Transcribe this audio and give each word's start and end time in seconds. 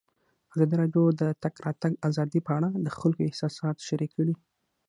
ازادي 0.53 0.75
راډیو 0.81 1.03
د 1.13 1.15
د 1.19 1.23
تګ 1.43 1.53
راتګ 1.65 1.91
ازادي 2.07 2.39
په 2.47 2.51
اړه 2.57 2.69
د 2.85 2.87
خلکو 2.99 3.21
احساسات 3.29 3.77
شریک 3.87 4.11
کړي. 4.17 4.35